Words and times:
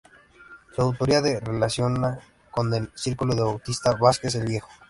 Su 0.75 0.81
autoría 0.81 1.21
se 1.21 1.39
relaciona 1.41 2.19
con 2.49 2.73
el 2.73 2.89
círculo 2.95 3.35
de 3.35 3.43
Bautista 3.43 3.93
Vázquez 4.01 4.33
el 4.33 4.47
Viejo. 4.47 4.67